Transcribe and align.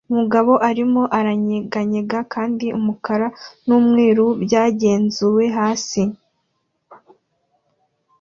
Umugabo 0.11 0.51
arimo 0.69 1.01
aranyeganyega 1.19 2.19
kandi 2.33 2.65
umukara 2.79 3.27
n'umweru 3.67 4.25
byagenzuwe 4.43 5.45
hasi 5.57 6.01